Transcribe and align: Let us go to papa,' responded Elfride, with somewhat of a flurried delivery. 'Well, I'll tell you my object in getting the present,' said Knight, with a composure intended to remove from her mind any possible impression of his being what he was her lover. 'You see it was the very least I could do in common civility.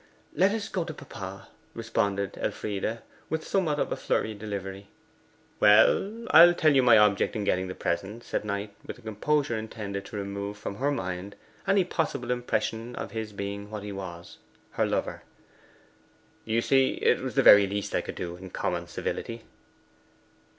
Let 0.33 0.49
us 0.51 0.67
go 0.67 0.83
to 0.83 0.95
papa,' 0.95 1.49
responded 1.75 2.35
Elfride, 2.41 3.03
with 3.29 3.47
somewhat 3.47 3.77
of 3.79 3.91
a 3.91 3.95
flurried 3.95 4.39
delivery. 4.39 4.87
'Well, 5.59 6.25
I'll 6.31 6.55
tell 6.55 6.73
you 6.75 6.81
my 6.81 6.97
object 6.97 7.35
in 7.35 7.43
getting 7.43 7.67
the 7.67 7.75
present,' 7.75 8.23
said 8.23 8.43
Knight, 8.43 8.73
with 8.83 8.97
a 8.97 9.03
composure 9.03 9.55
intended 9.55 10.03
to 10.05 10.15
remove 10.15 10.57
from 10.57 10.77
her 10.77 10.89
mind 10.89 11.35
any 11.67 11.83
possible 11.83 12.31
impression 12.31 12.95
of 12.95 13.11
his 13.11 13.31
being 13.31 13.69
what 13.69 13.83
he 13.83 13.91
was 13.91 14.39
her 14.71 14.87
lover. 14.87 15.21
'You 16.45 16.61
see 16.63 16.93
it 16.95 17.19
was 17.19 17.35
the 17.35 17.43
very 17.43 17.67
least 17.67 17.93
I 17.93 18.01
could 18.01 18.15
do 18.15 18.35
in 18.37 18.49
common 18.49 18.87
civility. 18.87 19.43